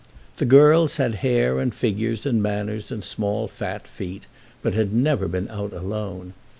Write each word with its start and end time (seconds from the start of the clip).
The 0.37 0.45
girls 0.45 0.97
had 0.97 1.13
hair 1.21 1.59
and 1.59 1.75
figures 1.75 2.25
and 2.25 2.41
manners 2.41 2.91
and 2.91 3.03
small 3.03 3.47
fat 3.47 3.87
feet, 3.87 4.23
but 4.63 4.73
had 4.73 4.93
never 4.95 5.27
been 5.27 5.47
out 5.49 5.73
alone. 5.73 6.33